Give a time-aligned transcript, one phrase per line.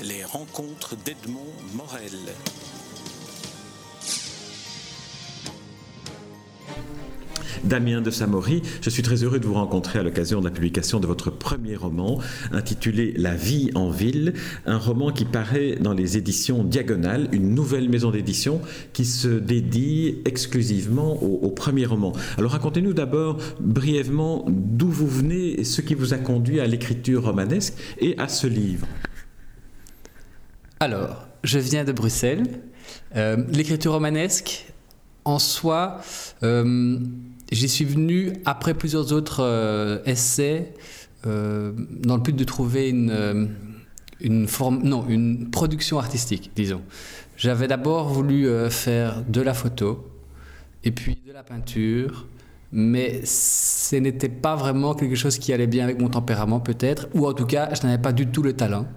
[0.00, 2.18] Les rencontres d'Edmond Morel.
[7.62, 10.98] Damien de Samory, je suis très heureux de vous rencontrer à l'occasion de la publication
[10.98, 12.18] de votre premier roman
[12.50, 14.32] intitulé La vie en ville,
[14.66, 18.60] un roman qui paraît dans les éditions Diagonales, une nouvelle maison d'édition
[18.92, 22.12] qui se dédie exclusivement au, premier roman.
[22.38, 27.24] Alors racontez-nous d'abord brièvement d'où vous venez et ce qui vous a conduit à l'écriture
[27.24, 28.88] romanesque et à ce livre.
[30.82, 32.58] Alors, je viens de Bruxelles.
[33.14, 34.66] Euh, l'écriture romanesque,
[35.24, 36.00] en soi,
[36.42, 36.98] euh,
[37.52, 40.74] J'y suis venu après plusieurs autres euh, essais
[41.24, 43.54] dans le but de trouver une,
[44.20, 46.82] une, forme, non, une production artistique, disons.
[47.36, 50.10] J'avais d'abord voulu faire de la photo
[50.82, 52.26] et puis de la peinture,
[52.72, 57.28] mais ce n'était pas vraiment quelque chose qui allait bien avec mon tempérament peut-être, ou
[57.28, 58.88] en tout cas, je n'avais pas du tout le talent.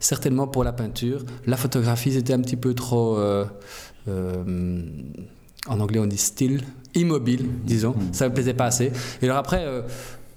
[0.00, 1.24] Certainement pour la peinture.
[1.46, 3.18] La photographie, c'était un petit peu trop
[5.66, 6.62] en anglais on dit still,
[6.94, 7.92] immobile, disons.
[7.92, 8.12] Mm.
[8.12, 8.92] Ça ne me plaisait pas assez.
[9.20, 9.82] Et alors après, euh,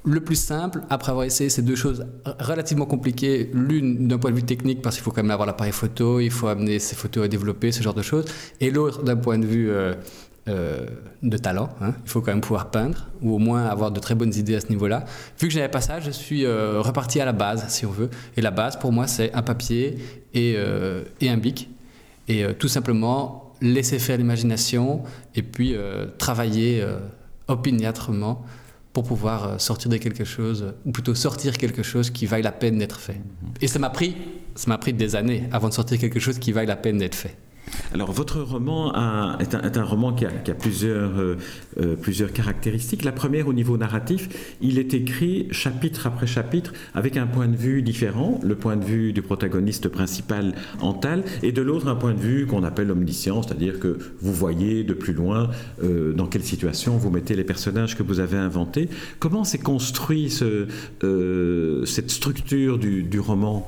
[0.05, 2.05] le plus simple, après avoir essayé ces deux choses
[2.39, 5.71] relativement compliquées, l'une d'un point de vue technique, parce qu'il faut quand même avoir l'appareil
[5.71, 8.25] photo, il faut amener ses photos à développer, ce genre de choses,
[8.59, 9.93] et l'autre d'un point de vue euh,
[10.47, 10.85] euh,
[11.21, 11.93] de talent, hein.
[12.03, 14.61] il faut quand même pouvoir peindre, ou au moins avoir de très bonnes idées à
[14.61, 15.05] ce niveau-là.
[15.39, 18.09] Vu que je n'avais pas ça, je suis reparti à la base, si on veut.
[18.35, 19.97] Et la base, pour moi, c'est un papier
[20.33, 20.57] et,
[21.21, 21.69] et un bic.
[22.27, 25.01] Et tout simplement laisser faire l'imagination
[25.35, 26.99] et puis euh, travailler euh,
[27.47, 28.45] opiniâtrement
[28.91, 32.51] pour pouvoir euh, sortir de quelque chose, ou plutôt sortir quelque chose qui vaille la
[32.51, 33.19] peine d'être fait.
[33.61, 34.15] Et ça m'a pris,
[34.53, 37.15] ça m'a pris des années avant de sortir quelque chose qui vaille la peine d'être
[37.15, 37.35] fait.
[37.93, 38.91] Alors, votre roman
[39.39, 41.37] est, un, roman qui a, plusieurs, euh,
[41.79, 43.03] euh, plusieurs caractéristiques.
[43.03, 47.55] La première, au niveau narratif, il est écrit chapitre après chapitre avec un point de
[47.55, 52.13] vue différent, le point de vue du protagoniste principal, Antal, et de l'autre, un point
[52.13, 55.51] de vue qu'on appelle omniscient, c'est-à-dire que vous voyez de plus loin
[55.83, 58.89] euh, dans quelle situation vous mettez les personnages que vous avez inventés.
[59.19, 60.67] Comment s'est construit ce,
[61.85, 63.67] cette structure du roman?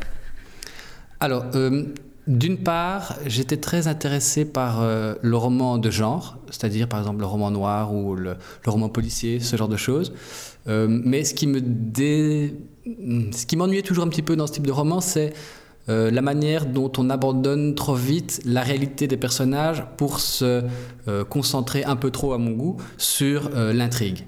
[1.19, 1.45] Alors,
[2.27, 7.27] d'une part, j'étais très intéressé par euh, le roman de genre, c'est-à-dire par exemple le
[7.27, 10.13] roman noir ou le, roman policier, ce genre de choses.
[10.67, 11.59] Euh, mais ce qui me
[13.31, 15.33] ce qui m'ennuyait toujours un petit peu dans ce type de roman, c'est
[15.87, 20.63] euh, la manière dont on abandonne trop vite la réalité des personnages pour se
[21.29, 24.25] concentrer un peu trop à mon goût sur l'intrigue.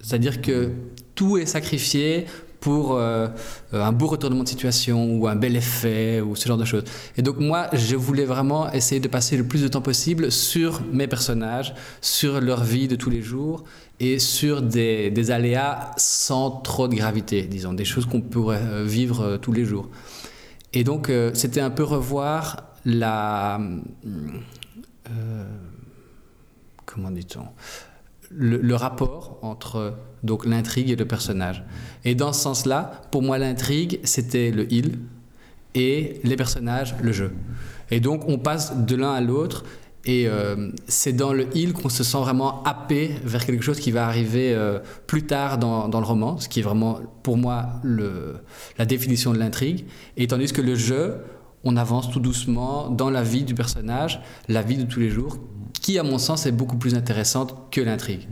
[0.00, 0.70] C'est-à-dire que
[1.14, 2.26] tout est sacrifié
[2.60, 3.28] pour euh,
[3.72, 6.84] un beau retournement de situation ou un bel effet ou ce genre de choses.
[7.16, 10.80] Et donc moi, je voulais vraiment essayer de passer le plus de temps possible sur
[10.92, 13.64] mes personnages, sur leur vie de tous les jours
[14.00, 19.20] et sur des, aléas sans trop de gravité, disons, des choses qu'on pourrait euh, vivre
[19.20, 19.88] euh, tous les jours.
[20.72, 23.58] Et donc c'était un peu revoir la...
[26.84, 27.46] comment dit-on
[28.30, 31.64] le, rapport entre donc l'intrigue et le personnage.
[32.04, 34.98] Et dans ce sens-là, pour moi, l'intrigue, c'était le il
[35.74, 37.32] et les personnages, le jeu.
[37.90, 39.64] Et donc, on passe de l'un à l'autre.
[40.04, 43.90] Et euh, c'est dans le il qu'on se sent vraiment happé vers quelque chose qui
[43.90, 47.66] va arriver euh, plus tard dans, dans, le roman, ce qui est vraiment pour moi
[47.82, 48.36] le,
[48.78, 49.86] la définition de l'intrigue.
[50.16, 51.16] Et tandis que le jeu,
[51.64, 55.38] on avance tout doucement dans la vie du personnage, la vie de tous les jours,
[55.88, 58.28] qui, à mon sens, est beaucoup plus intéressante que l'intrigue.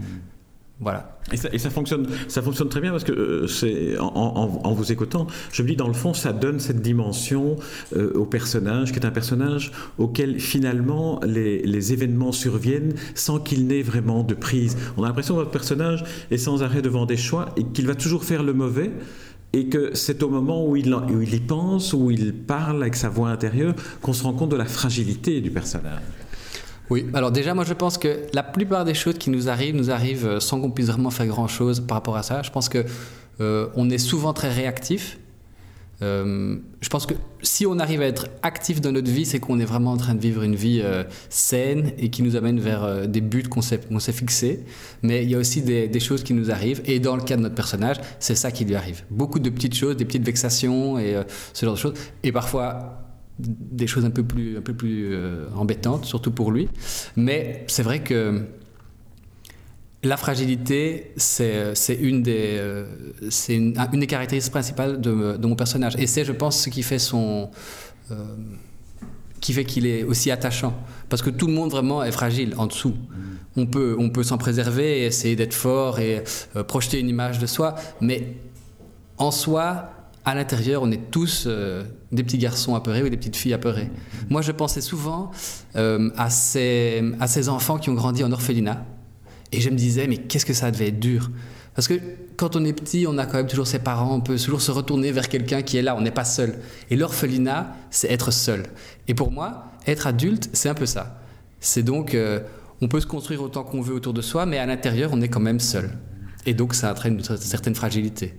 [0.79, 1.19] Voilà.
[1.33, 5.63] Et ça, fonctionne, ça fonctionne très bien parce que euh, c'est en, vous écoutant, je
[5.63, 7.57] me dis dans le fond, ça donne cette dimension
[7.97, 13.81] euh, au personnage, qui est un personnage auquel finalement les, événements surviennent sans qu'il n'ait
[13.81, 14.77] vraiment de prise.
[14.99, 17.95] On a l'impression que votre personnage est sans arrêt devant des choix et qu'il va
[17.95, 18.91] toujours faire le mauvais.
[19.55, 22.97] Et que c'est au moment où il, où il y pense, où il parle avec
[22.97, 26.03] sa voix intérieure, qu'on se rend compte de la fragilité du personnage.
[26.89, 29.91] Oui, alors déjà, moi je pense que la plupart des choses qui nous arrivent, nous
[29.91, 32.43] arrivent euh, sans qu'on puisse vraiment faire grand-chose par rapport à ça.
[32.43, 32.85] Je pense que
[33.41, 35.19] euh, on est souvent très réactif.
[36.03, 39.59] Euh, je pense que si on arrive à être actif dans notre vie, c'est qu'on
[39.59, 40.83] est vraiment en train de vivre une vie
[41.31, 43.81] saine et qui nous amène vers des buts qu'on s'est,
[44.13, 44.65] fixés.
[45.03, 46.83] Mais il y a aussi des, des, choses qui nous arrivent.
[46.85, 49.05] Et dans le cas de notre personnage, c'est ça qui lui arrive.
[49.11, 51.17] Beaucoup de petites choses, des petites vexations et
[51.55, 51.95] ce genre de choses.
[52.23, 53.06] Et parfois
[53.39, 56.69] des choses un peu plus, un peu plus euh, embêtantes, surtout pour lui.
[57.17, 58.47] Mais c'est vrai que
[60.03, 62.87] la fragilité, c'est une, des, euh,
[63.31, 65.97] c'est une, une, des caractéristiques principales de, de, mon personnage.
[65.99, 67.51] Et c'est, je pense, ce qui fait son...
[68.11, 68.15] Euh,
[69.41, 70.75] qui fait qu'il est aussi attachant.
[71.09, 72.95] Parce que tout le monde vraiment est fragile en dessous.
[73.57, 76.25] On peut, on peut s'en préserver et essayer d'être fort et
[76.67, 78.39] projeter une image de soi, mais
[79.19, 79.91] en soi,
[80.27, 83.89] à l'intérieur, on est tous euh, des petits garçons apeurés ou des petites filles apeurées.
[84.29, 85.31] Moi, je pensais souvent
[85.77, 88.85] euh, à, ces, enfants qui ont grandi en orphelinat.
[89.53, 91.31] Et je me disais, mais qu'est-ce que ça devait être dur?
[91.77, 91.95] Parce que
[92.37, 94.73] quand on est petit, on a quand même toujours ses parents, on peut toujours se
[94.73, 96.57] retourner vers quelqu'un qui est là, on n'est pas seul.
[96.91, 98.65] Et l'orphelinat, c'est être seul.
[99.07, 101.21] Et pour moi, être adulte, c'est un peu ça.
[101.61, 102.41] C'est donc, euh,
[102.81, 105.29] on peut se construire autant qu'on veut autour de soi, mais à l'intérieur, on est
[105.29, 105.91] quand même seul.
[106.47, 108.35] Et donc, ça entraîne une certaine fragilité.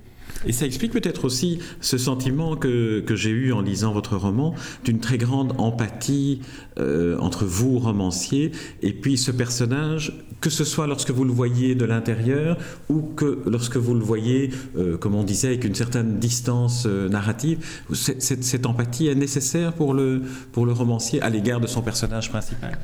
[0.46, 4.54] Et ça explique peut-être aussi ce sentiment que, que j'ai eu en lisant votre roman,
[4.84, 6.42] d'une très grande empathie
[6.80, 8.52] euh, entre vous, romancier,
[8.82, 12.58] et puis ce personnage, que ce soit lorsque vous le voyez de l'intérieur
[12.90, 17.10] ou que lorsque vous le voyez, euh, comme on disait, avec une certaine distance euh,
[17.10, 17.60] narrative,
[17.94, 22.78] cette, empathie est nécessaire pour le, pour le romancier à l'égard de son personnage principal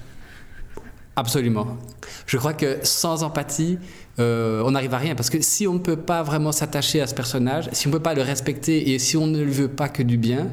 [1.16, 1.78] Absolument.
[2.26, 3.78] Je crois que sans empathie,
[4.20, 5.16] euh, on n'arrive à rien.
[5.16, 7.96] Parce que si on ne peut pas vraiment s'attacher à ce personnage, si on ne
[7.96, 10.50] peut pas le respecter et si on ne le veut pas que du bien,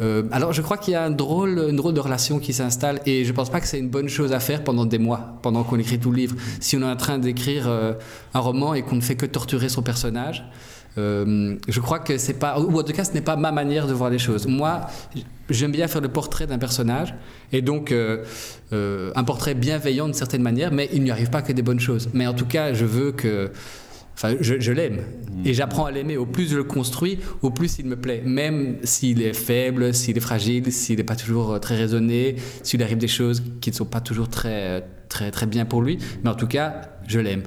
[0.00, 3.00] euh, alors je crois qu'il y a un drôle, une drôle de relation qui s'installe
[3.06, 5.38] et je ne pense pas que c'est une bonne chose à faire pendant des mois,
[5.42, 6.36] pendant qu'on écrit tout le livre.
[6.60, 7.94] Si on est en train d'écrire euh,
[8.34, 10.44] un roman et qu'on ne fait que torturer son personnage,
[10.98, 13.86] euh, je crois que c'est pas, ou en tout cas, ce n'est pas ma manière
[13.86, 14.46] de voir les choses.
[14.46, 14.86] Moi,
[15.50, 17.14] j'aime bien faire le portrait d'un personnage,
[17.52, 18.24] et donc euh,
[18.72, 21.80] euh, un portrait bienveillant d'une certaine manière, mais il n'y arrive pas que des bonnes
[21.80, 22.08] choses.
[22.14, 23.50] Mais en tout cas, je veux que.
[24.14, 25.00] Enfin, je, l'aime.
[25.44, 26.16] Et j'apprends à l'aimer.
[26.16, 28.22] Au plus je le construis, au plus il me plaît.
[28.24, 32.96] Même s'il est faible, s'il est fragile, s'il n'est pas toujours très raisonné, s'il arrive
[32.96, 35.98] des choses qui ne sont pas toujours très, très, très bien pour lui.
[36.24, 37.42] Mais en tout cas, je l'aime.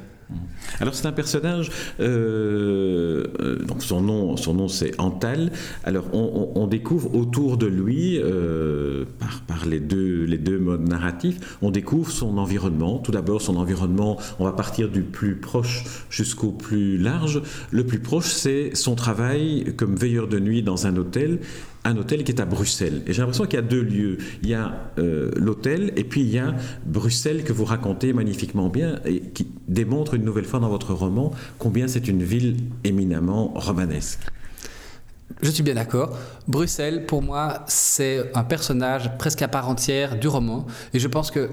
[0.79, 5.51] Alors c'est un personnage, euh, euh, donc son nom, son nom c'est Antal.
[5.83, 9.05] Alors on, découvre autour de lui, euh,
[9.47, 12.99] par, les deux modes narratifs, on découvre son environnement.
[12.99, 17.41] Tout d'abord son environnement, on va partir du plus proche jusqu'au plus large.
[17.71, 21.39] Le plus proche c'est son travail comme veilleur de nuit dans un hôtel
[21.85, 23.03] un hôtel qui est à Bruxelles.
[23.07, 24.17] Et j'ai l'impression qu'il y a deux lieux.
[24.43, 26.53] Il y a euh, l'hôtel et puis il y a
[26.85, 31.31] Bruxelles que vous racontez magnifiquement bien et qui démontre une nouvelle fois dans votre roman
[31.57, 34.19] combien c'est une ville éminemment romanesque.
[35.41, 36.17] Je suis bien d'accord.
[36.47, 40.65] Bruxelles, pour moi, c'est un personnage presque à part entière du roman.
[40.93, 41.49] Et je pense que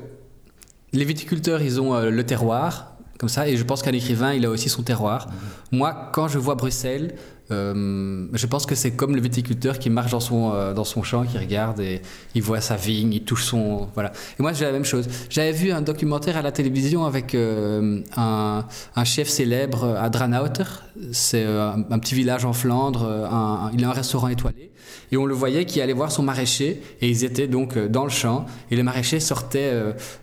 [0.93, 4.45] les viticulteurs, ils ont euh, le terroir, comme ça, et je pense qu'un écrivain, il
[4.45, 5.29] a aussi son terroir.
[5.71, 7.15] Moi, quand je vois Bruxelles,
[7.53, 11.03] euh, je pense que c'est comme le viticulteur qui marche dans son, euh, dans son
[11.03, 12.03] champ, qui regarde et
[12.35, 13.89] il voit sa vigne, il touche son.
[13.95, 14.13] Voilà.
[14.39, 15.09] Et moi, j'ai la même chose.
[15.31, 18.65] J'avais vu un documentaire à la télévision avec euh, un,
[18.97, 20.65] un, chef célèbre à Dranouter.
[21.13, 23.29] C'est un, petit village en Flandre.
[23.75, 24.71] il a un restaurant étoilé.
[25.13, 26.83] Et on le voyait qui allait voir son maraîcher.
[27.01, 28.47] Et ils étaient donc dans le champ.
[28.71, 29.73] Et le maraîcher sortait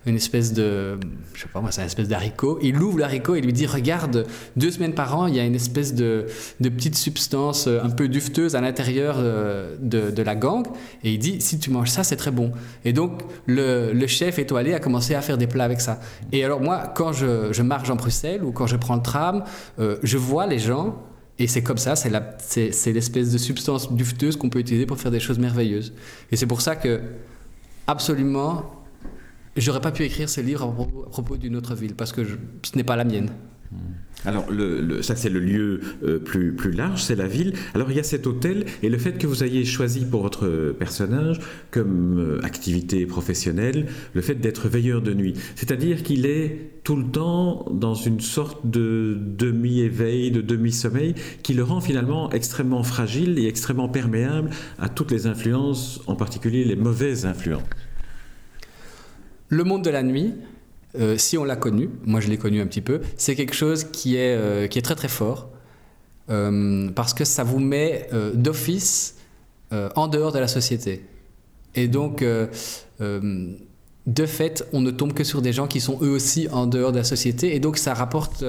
[0.06, 0.98] une espèce de.
[1.34, 2.60] Je sais pas moi, c'est une espèce d'haricot.
[2.62, 4.25] Il ouvre l'haricot et lui dit Regarde,
[4.56, 6.25] deux semaines par an, il y a une espèce de,
[6.60, 10.68] de petite substance euh, un peu dufteuse à l'intérieur euh, de, la gangue.
[11.04, 12.51] Et il dit, si tu manges ça, c'est très bon.
[12.86, 16.00] Et donc, le, chef étoilé a commencé à faire des plats avec ça.
[16.31, 19.44] Et alors, moi, quand je, marche en Bruxelles ou quand je prends le tram,
[19.80, 20.98] euh, je vois les gens
[21.39, 25.19] et c'est comme ça, c'est l'espèce de substance dufteuse qu'on peut utiliser pour faire des
[25.19, 25.94] choses merveilleuses.
[26.31, 27.01] Et c'est pour ça que,
[27.88, 28.83] absolument,
[29.57, 32.83] j'aurais pas pu écrire ce livre à propos, d'une autre ville, parce que ce n'est
[32.83, 33.31] pas la mienne.
[34.25, 34.48] Alors,
[35.02, 37.54] ça, c'est le lieu euh, plus, plus large, c'est la ville.
[37.74, 40.74] Alors, il y a cet hôtel, et le fait que vous ayez choisi pour votre
[40.77, 41.39] personnage
[41.72, 45.34] comme euh, activité professionnelle, le fait d'être veilleur de nuit.
[45.56, 51.63] C'est-à-dire qu'il est tout le temps dans une sorte de demi-éveil, de demi-sommeil, qui le
[51.63, 54.50] rend finalement extrêmement fragile et extrêmement perméable
[54.80, 57.63] à toutes les influences, en particulier les mauvaises influences.
[59.50, 60.34] Le monde de la nuit,
[61.00, 63.85] euh, si on l'a connu, moi je l'ai connu un petit peu, c'est quelque chose
[63.85, 65.50] qui est, euh, qui est très très fort,
[66.29, 69.15] euh, parce que ça vous met d'office
[69.95, 71.03] en dehors de la société.
[71.73, 72.23] Et donc,
[74.05, 76.91] de fait, on ne tombe que sur des gens qui sont eux aussi en dehors
[76.91, 78.45] de la société, et donc ça rapporte,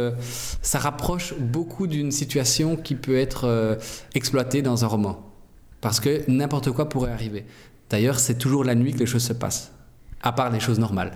[0.61, 3.79] ça rapproche beaucoup d'une situation qui peut être
[4.15, 5.33] exploitée dans un roman,
[5.81, 7.47] parce que n'importe quoi pourrait arriver.
[7.89, 9.73] D'ailleurs, c'est toujours la nuit que les choses se passent,
[10.21, 11.13] à part les choses normales.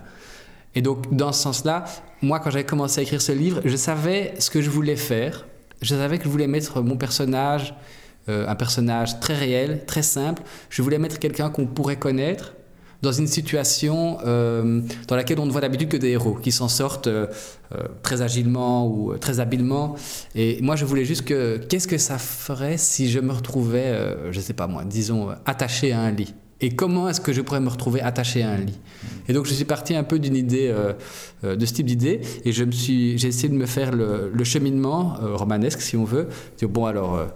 [0.75, 1.85] Et donc, dans ce sens-là,
[2.23, 5.47] moi, quand j'avais commencé à écrire ce livre, je savais ce que je voulais faire.
[5.83, 7.75] Je savais que je voulais mettre mon personnage,
[8.29, 10.43] euh, un personnage très réel, très simple.
[10.71, 12.55] Je voulais mettre quelqu'un qu'on pourrait connaître
[13.01, 16.67] dans une situation euh, dans laquelle on ne voit d'habitude que des héros qui s'en
[16.67, 17.29] sortent euh,
[18.03, 19.95] très agilement ou très habilement.
[20.35, 23.97] Et moi, je voulais juste que qu'est-ce que ça ferait si je me retrouvais,
[24.33, 26.35] je ne sais pas moi, disons, attaché à un lit?
[26.61, 28.79] Et comment est-ce que je pourrais me retrouver attaché à un lit?
[29.29, 30.93] Et donc je suis parti un peu d'une idée, euh,
[31.45, 34.45] euh, de ce type d'idée, et je me suis, j'ai essayé de me faire le,
[34.45, 36.29] cheminement euh, romanesque, si on veut.
[36.57, 37.27] Dire, bon alors,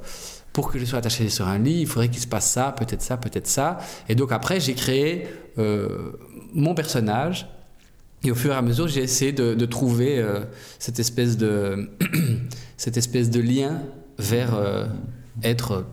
[0.53, 3.03] pour que je sois attaché sur un lit, il faudrait qu'il se passe ça, peut-être
[3.03, 3.79] ça, peut-être ça.
[4.09, 5.29] Et donc après, j'ai créé
[6.55, 7.47] mon personnage.
[8.25, 10.45] Et au fur et à mesure, j'ai essayé de, trouver euh,
[10.79, 11.91] cette, espèce de
[12.77, 13.83] cette espèce de lien
[14.19, 14.55] vers
[15.43, 15.85] être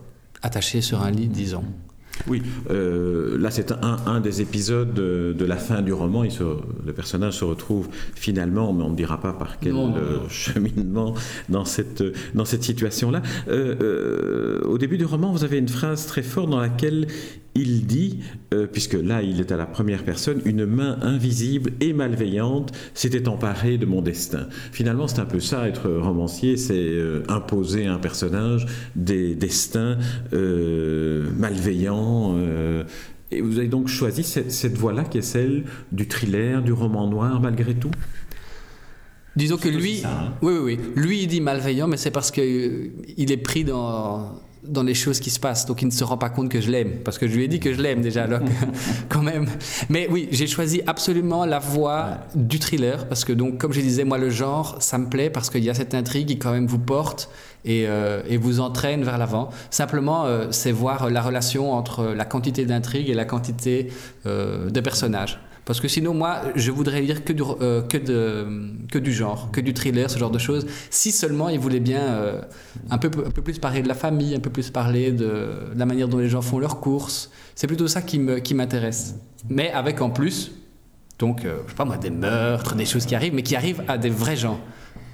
[0.41, 1.63] attaché sur un lit, disons.
[2.27, 6.23] Oui, euh, là c'est un, des épisodes de, la fin du roman.
[6.23, 6.31] Il
[6.85, 9.75] le personnage se retrouve finalement, mais on ne dira pas par quel
[10.29, 11.15] cheminement,
[11.49, 12.03] dans cette,
[12.35, 13.21] dans cette situation-là.
[13.47, 17.07] Euh, au début du roman, vous avez une phrase très forte dans laquelle
[17.55, 18.19] il dit,
[18.53, 23.27] euh, puisque là il est à la première personne, une main invisible et malveillante s'était
[23.27, 24.47] emparée de mon destin.
[24.71, 28.65] Finalement, c'est un peu ça, être romancier, c'est euh, imposer à un personnage
[28.95, 29.97] des destins
[30.33, 32.37] euh, malveillants.
[33.31, 37.41] et vous avez donc choisi cette, voie-là qui est celle du thriller, du roman noir,
[37.41, 37.91] malgré tout?
[39.35, 40.33] Disons que lui, hein.
[40.41, 44.41] oui, oui, oui, lui il dit malveillant, mais c'est parce qu'il il est pris dans
[44.69, 45.65] dans les choses qui se passent.
[45.65, 47.47] Donc il ne se rend pas compte que je l'aime, parce que je lui ai
[47.47, 48.41] dit que je l'aime déjà, alors
[49.09, 49.47] quand même.
[49.89, 54.03] Mais oui, j'ai choisi absolument la voie du thriller, parce que donc, comme je disais,
[54.03, 56.67] moi le genre, ça me plaît, parce qu'il y a cette intrigue qui quand même
[56.67, 57.29] vous porte
[57.65, 59.49] et, euh, et vous entraîne vers l'avant.
[59.69, 63.91] Simplement, euh, c'est voir la relation entre la quantité d'intrigue et la quantité
[64.25, 65.39] euh, de personnages.
[65.69, 68.47] Parce que sinon, moi, je voudrais lire que du, euh, que, de,
[68.91, 70.65] que du genre, que du thriller, ce genre de choses.
[70.89, 72.41] Si seulement il voulait bien euh,
[72.89, 75.85] un, peu, un peu plus parler de la famille, un peu plus parler de, la
[75.85, 77.29] manière dont les gens font leurs courses.
[77.53, 79.13] C'est plutôt ça qui m'intéresse.
[79.37, 80.53] Qui Mais avec en plus,
[81.19, 83.83] donc, euh, je sais pas moi, des meurtres, des choses qui arrivent, mais qui arrivent
[83.87, 84.59] à des vrais gens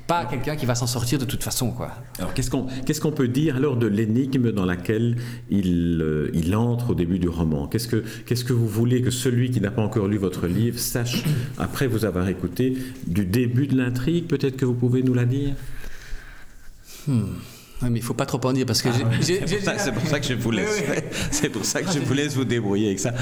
[0.08, 1.72] pas quelqu'un qui va s'en sortir de toute façon.
[1.72, 1.92] Quoi.
[2.20, 5.18] Alors qu'est-ce qu'on qu'est-ce qu'on peut dire alors de l'énigme dans laquelle
[5.50, 7.68] il, euh, il entre au début du roman?
[7.68, 10.80] Qu'est-ce que, qu'est-ce que vous voulez que celui qui n'a pas encore lu votre livre
[10.80, 11.24] sache
[11.58, 15.54] après vous avoir écouté du début de l'intrigue Peut-être que vous pouvez nous la dire?
[17.08, 17.24] Hmm.
[17.82, 20.26] Oui, mais il faut pas trop en dire parce que ah c'est, pour ça, que
[20.26, 20.82] je vous laisse.
[21.32, 23.14] c'est pour ça que je vous laisse vous débrouiller avec ça.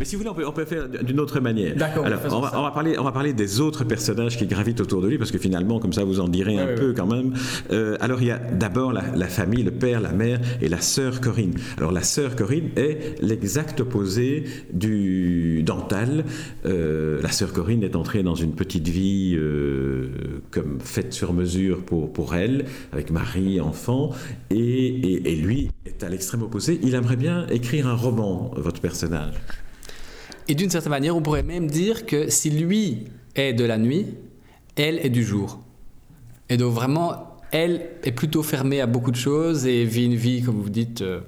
[0.00, 1.76] Mais si vous voulez, on peut, faire d'une autre manière.
[1.76, 2.06] D'accord.
[2.06, 5.02] Alors, on va, on va, parler, on va parler des autres personnages qui gravitent autour
[5.02, 7.34] de lui, parce que finalement, comme ça, vous en direz un peu quand même.
[7.70, 11.20] Euh, alors, il y a d'abord la, famille, le père, la mère et la sœur
[11.20, 11.52] Corinne.
[11.76, 16.24] Alors, la sœur Corinne est l'exact opposé du Dental.
[16.64, 20.08] Euh, la sœur Corinne est entrée dans une petite vie euh,
[20.50, 22.64] comme faite sur mesure pour, pour elle,
[22.94, 24.12] avec mari, enfant,
[24.48, 26.80] et, et, et lui est à l'extrême opposé.
[26.82, 29.34] Il aimerait bien écrire un roman, votre personnage.
[30.50, 33.04] Et d'une certaine manière, on pourrait même dire que si lui
[33.36, 34.16] est de la nuit,
[34.74, 35.60] elle est du jour.
[36.48, 40.42] Et donc vraiment, elle est plutôt fermée à beaucoup de choses et vit une vie,
[40.42, 41.20] comme vous dites, euh,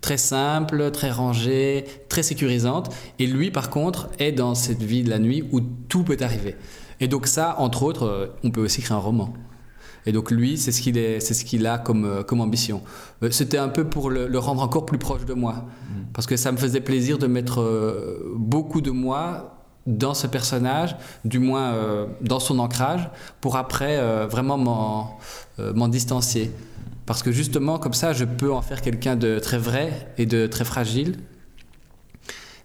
[0.00, 2.90] très simple, très rangée, très sécurisante.
[3.18, 6.56] Et lui, par contre, est dans cette vie de la nuit où tout peut arriver.
[6.98, 9.34] Et donc ça, entre autres, euh, on peut aussi créer un roman.
[10.06, 12.82] Et donc lui, c'est ce qu'il c'est ce qu'il a comme, euh, comme ambition.
[13.22, 16.12] Euh, c'était un peu pour le, rendre encore plus proche de moi, mm.
[16.12, 20.96] parce que ça me faisait plaisir de mettre euh, beaucoup de moi dans ce personnage,
[21.24, 21.74] du moins
[22.20, 24.56] dans son ancrage, pour après vraiment
[25.74, 26.52] m'en distancier.
[27.04, 30.46] Parce que justement, comme ça, je peux en faire quelqu'un de très vrai et de
[30.46, 31.16] très fragile.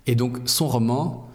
[0.06, 1.27] Et donc, son roman,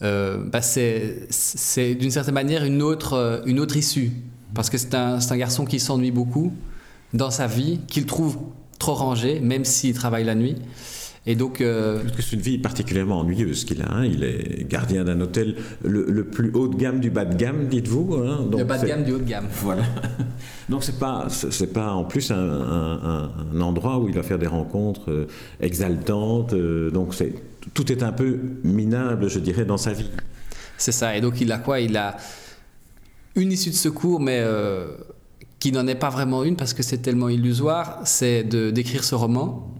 [0.00, 4.12] bah c'est d'une certaine manière une autre, une autre issue
[4.54, 6.52] parce que c'est un, un, garçon qui s'ennuie beaucoup
[7.12, 8.38] dans sa vie, qu'il trouve
[8.78, 10.56] trop rangé, même s'il travaille la nuit.
[11.26, 12.02] Et donc, euh...
[12.02, 13.90] Parce que c'est une vie particulièrement ennuyeuse qu'il a.
[13.90, 14.04] Hein.
[14.04, 18.14] Il est gardien d'un hôtel le, plus haut de gamme du bas de gamme, dites-vous.
[18.16, 18.46] Hein.
[18.56, 19.46] le bas de gamme du haut de gamme.
[19.62, 19.84] Voilà.
[20.68, 24.38] Donc c'est pas c'est pas en plus un, un, un, endroit où il va faire
[24.38, 25.26] des rencontres euh,
[25.60, 26.54] exaltantes.
[26.54, 27.34] Euh, donc c'est
[27.74, 30.10] tout est un peu minable, je dirais, dans sa vie.
[30.78, 31.16] C'est ça.
[31.16, 31.80] Et donc il a quoi?
[31.80, 32.16] Il a
[33.36, 34.86] une issue de secours, mais euh,
[35.58, 39.14] qui n'en est pas vraiment une parce que c'est tellement illusoire, c'est de d'écrire ce
[39.14, 39.74] roman.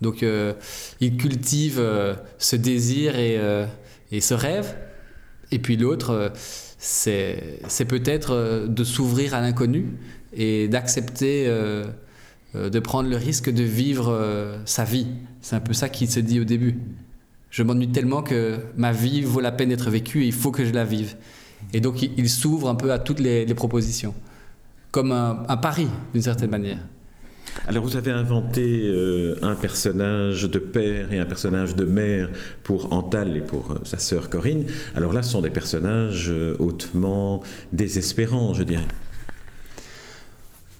[0.00, 0.54] Donc euh,
[1.00, 3.38] il cultive euh, ce désir et,
[4.12, 4.76] et, ce rêve.
[5.52, 6.32] Et puis l'autre,
[6.78, 9.96] c'est peut-être de s'ouvrir à l'inconnu
[10.32, 11.46] et d'accepter
[12.54, 15.08] de prendre le risque de vivre sa vie.
[15.40, 16.78] C'est un peu ça qu'il se dit au début.
[17.50, 20.64] Je m'ennuie tellement que ma vie vaut la peine d'être vécue et il faut que
[20.64, 21.16] je la vive.
[21.72, 24.14] Et donc, il, s'ouvre un peu à toutes les, propositions,
[24.90, 26.78] comme un, pari, d'une certaine manière.
[27.66, 32.30] Alors vous avez inventé euh, un personnage de père et un personnage de mère
[32.62, 34.66] pour Antal et pour euh, sa sœur Corinne.
[34.94, 38.86] Alors là, ce sont des personnages euh, hautement désespérants, je dirais.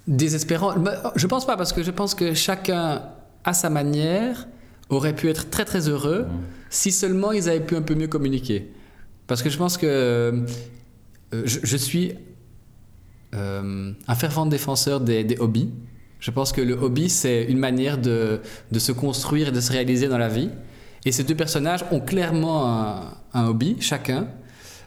[0.07, 3.03] Désespérants bah, Je pense pas, parce que je pense que chacun,
[3.45, 4.47] à sa manière,
[4.91, 6.39] aurait pu être très très heureux mmh.
[6.71, 8.71] si seulement ils avaient pu un peu mieux communiquer.
[9.31, 10.43] Parce que je pense que euh,
[11.33, 12.15] je, suis
[13.33, 15.71] euh, un fervent défenseur des, hobbies.
[16.19, 18.41] Je pense que le hobby, c'est une manière de,
[18.73, 20.51] de, se construire et de se réaliser dans la vie.
[21.05, 24.27] Et ces deux personnages ont clairement un, hobby, chacun.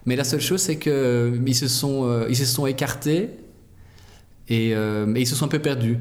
[0.05, 3.29] Mais la seule chose, c'est qu'ils se, sont, se sont écartés
[4.49, 4.75] et, et
[5.15, 5.99] ils se sont un peu perdus.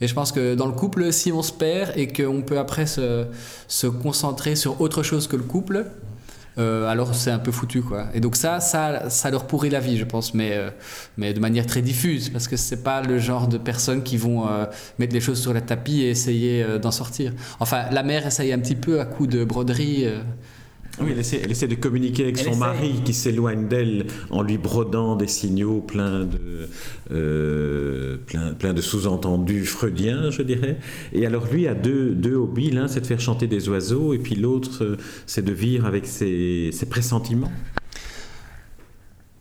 [0.00, 2.86] Et je pense que dans le couple, si on se perd et qu'on peut après
[2.86, 3.26] se,
[3.68, 5.86] se, concentrer sur autre chose que le couple,
[6.56, 8.06] euh, alors c'est un peu foutu quoi.
[8.14, 10.70] Et donc ça, ça, ça leur pourrit la vie, je pense, mais, euh,
[11.16, 14.48] mais de manière très diffuse, parce que c'est pas le genre de personnes qui vont
[14.48, 14.66] euh,
[14.98, 17.32] mettre les choses sur le tapis et essayer d'en sortir.
[17.60, 20.06] Enfin, la mère essaye un petit peu à coup de broderie
[21.00, 25.26] oui, elle essaie, de communiquer avec son mari qui s'éloigne d'elle en lui brodant des
[25.26, 26.68] signaux pleins de,
[27.10, 28.16] euh,
[28.58, 30.78] plein, de sous-entendus freudiens, je dirais.
[31.12, 32.70] Et alors lui a deux, deux hobbies.
[32.70, 34.96] L'un, c'est de faire chanter des oiseaux, et puis l'autre, euh,
[35.26, 37.52] c'est de vivre avec ses, ses pressentiments.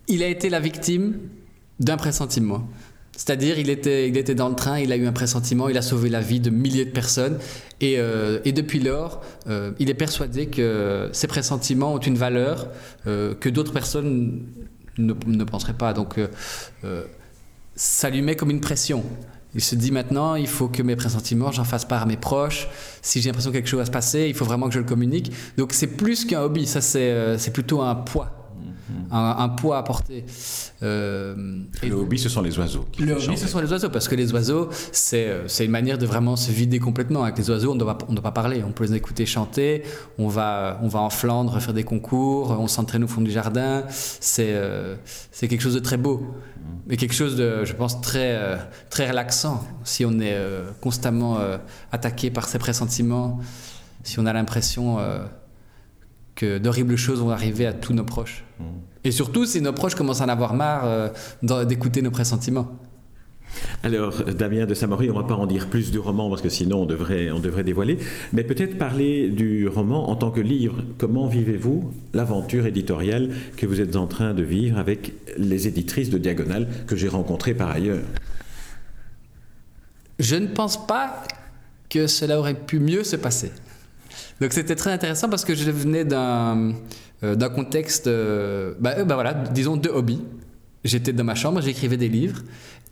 [0.07, 1.17] Il a été la victime
[1.79, 2.67] d'un pressentiment.
[3.15, 5.83] C'est-à-dire, il était, il était dans le train, il a eu un pressentiment, il a
[5.83, 7.37] sauvé la vie de milliers de personnes.
[7.79, 12.67] Et, euh, et depuis lors, euh, il est persuadé que ces pressentiments ont une valeur
[13.05, 14.41] euh, que d'autres personnes
[14.97, 15.93] ne, ne, penseraient pas.
[15.93, 16.19] Donc,
[17.75, 19.03] ça lui met comme une pression.
[19.55, 22.67] Il se dit maintenant, il faut que mes pressentiments, j'en fasse part à mes proches.
[23.03, 24.85] Si j'ai l'impression que quelque chose va se passer, il faut vraiment que je le
[24.85, 25.31] communique.
[25.57, 28.42] Donc, c'est plus qu'un hobby, ça, c'est plutôt un poids
[29.11, 30.25] un, poids à porter.
[30.81, 32.85] Euh, le hobby, ce sont les oiseaux.
[32.99, 34.69] Le hobby, ce sont les oiseaux, parce que les oiseaux,
[35.13, 37.23] euh, c'est une manière de vraiment se vider complètement.
[37.23, 38.63] Avec les oiseaux, on ne doit, pas parler.
[38.65, 39.83] On peut les écouter chanter,
[40.17, 43.83] on va, on va en Flandre faire des concours, on s'entraîne au fond du jardin.
[43.89, 44.95] C'est euh,
[45.31, 46.35] c'est quelque chose de très beau.
[46.87, 48.57] Mais quelque chose de, je pense, très,
[48.89, 49.63] très relaxant.
[49.83, 50.37] Si on est
[50.81, 51.37] constamment
[51.91, 53.39] attaqué par ses pressentiments,
[54.03, 54.97] si on a l'impression
[56.35, 58.43] que d'horribles choses vont arriver à tous nos proches.
[59.03, 62.67] Et surtout si nos proches commencent à en avoir marre euh, d'écouter nos pressentiments.
[63.83, 66.49] Alors, Damien de Samory, on ne va pas en dire plus du roman parce que
[66.49, 67.99] sinon on devrait, on devrait dévoiler,
[68.31, 70.77] mais peut-être parler du roman en tant que livre.
[70.97, 76.17] Comment vivez-vous l'aventure éditoriale que vous êtes en train de vivre avec les éditrices de
[76.17, 78.03] Diagonale que j'ai rencontrées par ailleurs?
[80.19, 81.23] Je ne pense pas
[81.89, 83.51] que cela aurait pu mieux se passer.
[84.41, 86.73] Donc c'était très intéressant parce que je venais d'un
[87.23, 90.21] euh, d'un contexte, euh, bah, euh, bah, voilà, disons de hobby.
[90.83, 92.41] J'étais dans ma chambre, j'écrivais des livres.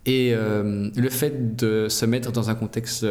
[0.07, 3.05] Et le fait de se mettre dans un contexte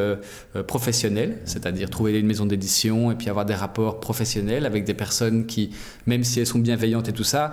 [0.67, 5.47] professionnel, c'est-à-dire trouver une maison d'édition et puis avoir des rapports professionnels avec des personnes
[5.47, 5.71] qui,
[6.07, 7.53] même si elles sont bienveillantes et tout ça,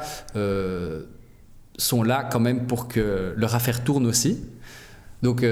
[1.77, 4.39] sont là quand même pour que leur affaire tourne aussi.
[5.21, 5.45] Donc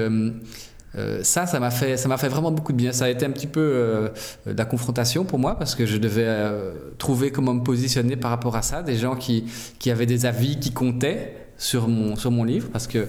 [0.94, 2.92] euh, ça, ça m'a fait, ça m'a fait vraiment beaucoup de bien.
[2.92, 4.08] Ça a été un petit peu euh,
[4.46, 8.30] de la confrontation pour moi parce que je devais euh, trouver comment me positionner par
[8.30, 8.82] rapport à ça.
[8.82, 9.44] Des gens qui,
[9.78, 13.06] qui avaient des avis qui comptaient sur mon, sur mon livre parce que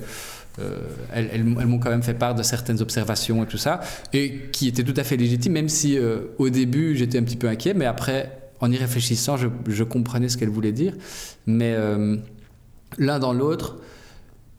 [1.13, 3.79] elles, elles, m'ont quand même fait part de certaines observations et tout ça
[4.11, 5.99] et qui étaient tout à fait légitimes, même si
[6.39, 10.29] au début j'étais un petit peu inquiet, mais après, en y réfléchissant, je, je comprenais
[10.29, 10.95] ce qu'elles voulaient dire.
[11.45, 11.77] Mais
[12.97, 13.77] l'un dans l'autre,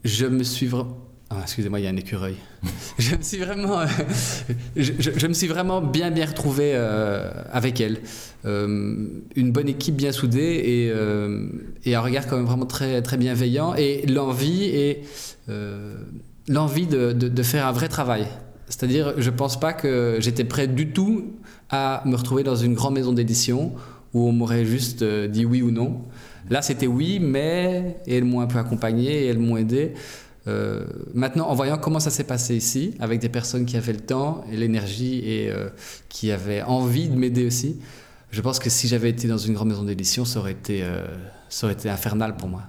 [0.05, 2.37] je me suis vraiment ah, excusez-moi, il y a un écureuil.
[2.99, 3.87] je me suis vraiment, euh,
[4.77, 7.99] je, me suis vraiment bien bien retrouvé euh, avec elle.
[8.47, 10.91] Euh, une bonne équipe bien soudée
[11.85, 15.03] et, un regard quand même vraiment très très bienveillant et l'envie et
[16.49, 18.27] l'envie de, de, faire un vrai travail.
[18.69, 21.35] C'est-à-dire, je pense pas que j'étais prêt du tout
[21.69, 23.73] à me retrouver dans une grande maison d'édition
[24.15, 26.05] où on m'aurait juste dit oui ou non.
[26.49, 29.93] Là, c'était oui, mais elles m'ont un peu accompagné et elles m'ont aidé.
[30.49, 30.85] Euh,
[31.15, 34.45] maintenant, en voyant comment ça s'est passé ici, avec des personnes qui avaient le temps
[34.51, 35.69] et l'énergie et euh,
[36.09, 37.79] qui avaient envie de m'aider aussi,
[38.31, 41.07] je pense que si j'avais été dans une grande maison d'édition, ça, aurait été, euh,
[41.49, 42.63] ça aurait été infernal pour moi.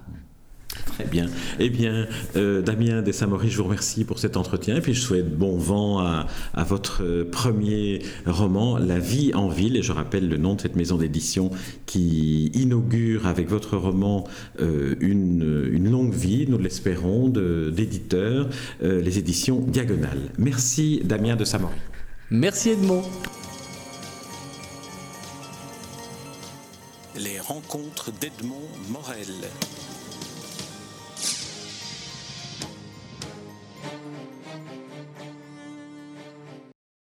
[0.86, 1.26] Très bien.
[1.58, 4.76] Eh bien, euh, Damien Desamori, je vous remercie pour cet entretien.
[4.76, 6.26] Et puis, je souhaite bon vent à,
[6.64, 9.76] votre premier roman, La vie en ville.
[9.76, 11.50] Et je rappelle le nom de cette maison d'édition
[11.86, 14.24] qui inaugure avec votre roman
[14.60, 18.48] euh, une, longue vie, nous l'espérons, d'éditeurs,
[18.82, 20.30] euh, les éditions Diagonales.
[20.38, 21.74] Merci, Damien Desamori.
[22.30, 23.02] Merci, Edmond.
[27.16, 29.26] Les rencontres d'Edmond Morel.